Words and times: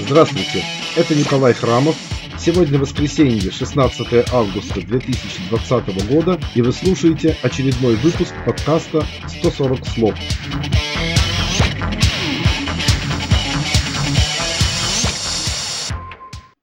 Здравствуйте, 0.00 0.64
это 0.96 1.14
Николай 1.14 1.52
Храмов. 1.52 1.96
Сегодня 2.38 2.78
воскресенье, 2.78 3.50
16 3.50 4.32
августа 4.32 4.80
2020 4.80 6.08
года, 6.08 6.40
и 6.54 6.62
вы 6.62 6.72
слушаете 6.72 7.36
очередной 7.42 7.96
выпуск 7.96 8.32
подкаста 8.46 9.06
«140 9.42 9.84
слов». 9.84 10.14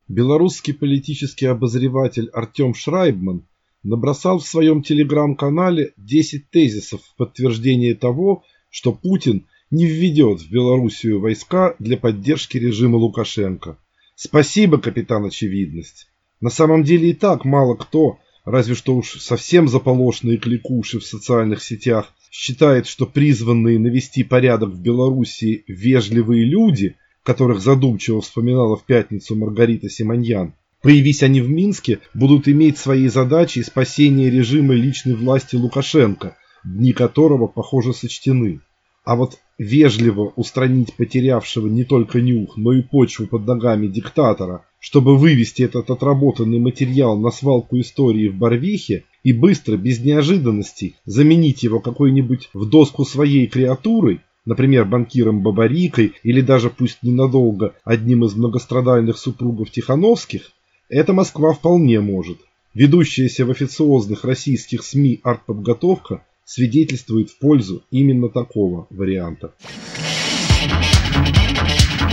Белорусский 0.08 0.74
политический 0.74 1.46
обозреватель 1.46 2.30
Артем 2.34 2.74
Шрайбман 2.74 3.46
набросал 3.84 4.40
в 4.40 4.48
своем 4.48 4.82
телеграм-канале 4.82 5.94
10 5.98 6.50
тезисов 6.50 7.02
в 7.04 7.16
подтверждение 7.16 7.94
того, 7.94 8.44
что 8.72 8.92
Путин 8.92 9.46
не 9.72 9.86
введет 9.86 10.42
в 10.42 10.52
Белоруссию 10.52 11.20
войска 11.20 11.76
для 11.80 11.98
поддержки 11.98 12.58
режима 12.58 12.98
Лукашенко. 12.98 13.78
Спасибо, 14.16 14.78
капитан 14.80 15.26
Очевидность. 15.26 16.08
На 16.42 16.50
самом 16.50 16.84
деле 16.84 17.12
и 17.12 17.14
так 17.14 17.46
мало 17.46 17.76
кто, 17.76 18.20
разве 18.46 18.76
что 18.76 18.96
уж 18.96 19.20
совсем 19.22 19.68
заполошные 19.68 20.38
кликуши 20.38 21.00
в 21.00 21.06
социальных 21.06 21.62
сетях, 21.62 22.14
считает, 22.32 22.88
что 22.88 23.06
призванные 23.06 23.80
навести 23.80 24.24
порядок 24.24 24.70
в 24.70 24.82
Белоруссии 24.82 25.64
вежливые 25.68 26.46
люди, 26.46 26.96
которых 27.24 27.60
задумчиво 27.60 28.22
вспоминала 28.22 28.76
в 28.76 28.86
пятницу 28.86 29.36
Маргарита 29.36 29.90
Симоньян, 29.90 30.54
Появись 30.82 31.24
они 31.24 31.42
в 31.42 31.50
Минске, 31.50 32.00
будут 32.14 32.48
иметь 32.48 32.78
своей 32.78 33.10
задачей 33.10 33.64
спасение 33.64 34.30
режима 34.30 34.74
личной 34.74 35.16
власти 35.16 35.58
Лукашенко, 35.58 36.38
дни 36.64 36.94
которого, 36.94 37.48
похоже, 37.48 37.94
сочтены. 37.94 38.62
А 39.04 39.18
вот 39.18 39.40
вежливо 39.60 40.32
устранить 40.38 40.94
потерявшего 40.96 41.68
не 41.68 41.84
только 41.84 42.22
нюх, 42.22 42.58
но 42.58 42.72
и 42.74 42.82
почву 42.82 43.28
под 43.28 43.46
ногами 43.46 43.88
диктатора, 43.88 44.66
чтобы 44.80 45.18
вывести 45.18 45.64
этот 45.64 45.92
отработанный 45.92 46.60
материал 46.60 47.20
на 47.20 47.30
свалку 47.30 47.78
истории 47.80 48.30
в 48.30 48.36
Барвихе 48.36 49.04
и 49.24 49.34
быстро, 49.34 49.76
без 49.76 50.00
неожиданностей, 50.00 50.96
заменить 51.06 51.62
его 51.62 51.82
какой-нибудь 51.82 52.50
в 52.54 52.70
доску 52.70 53.04
своей 53.04 53.48
креатурой, 53.48 54.22
например, 54.46 54.86
банкиром 54.86 55.44
Бабарикой 55.44 56.14
или 56.24 56.40
даже 56.40 56.70
пусть 56.70 57.04
ненадолго 57.04 57.76
одним 57.84 58.24
из 58.24 58.36
многострадальных 58.36 59.18
супругов 59.18 59.72
Тихановских, 59.72 60.52
это 60.88 61.12
Москва 61.12 61.54
вполне 61.54 62.00
может. 62.00 62.38
Ведущаяся 62.74 63.46
в 63.46 63.52
официозных 63.52 64.24
российских 64.24 64.84
СМИ 64.84 65.20
артподготовка 65.24 66.24
свидетельствует 66.50 67.30
в 67.30 67.38
пользу 67.38 67.84
именно 67.92 68.28
такого 68.28 68.88
варианта. 68.90 69.54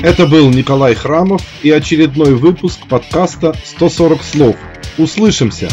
Это 0.02 0.26
был 0.26 0.50
Николай 0.50 0.94
Храмов 0.94 1.42
и 1.62 1.70
очередной 1.70 2.34
выпуск 2.34 2.86
подкаста 2.86 3.54
«140 3.80 4.22
слов». 4.22 4.56
Услышимся! 4.98 5.70